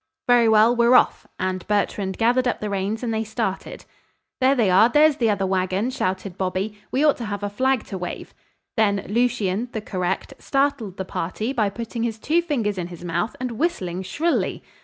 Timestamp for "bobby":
6.39-6.79